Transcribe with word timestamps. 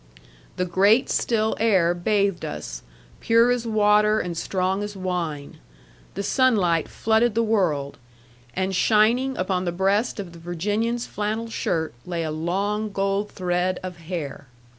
The 0.55 0.65
great, 0.65 1.11
still 1.11 1.55
air 1.59 1.93
bathed 1.93 2.43
us, 2.43 2.81
pure 3.19 3.51
as 3.51 3.67
water 3.67 4.19
and 4.19 4.35
strong 4.35 4.81
as 4.81 4.97
wine; 4.97 5.59
the 6.15 6.23
sunlight 6.23 6.87
flooded 6.87 7.35
the 7.35 7.43
world; 7.43 7.99
and 8.55 8.75
shining 8.75 9.37
upon 9.37 9.65
the 9.65 9.71
breast 9.71 10.19
of 10.19 10.33
the 10.33 10.39
Virginian's 10.39 11.05
flannel 11.05 11.51
shirt 11.51 11.93
lay 12.03 12.23
a 12.23 12.31
long 12.31 12.91
gold 12.91 13.29
thread 13.29 13.79
of 13.83 13.97
hair! 13.97 14.47